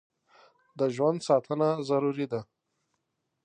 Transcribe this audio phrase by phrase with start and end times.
[0.79, 2.41] د ژوند ساتنه ضروري ده.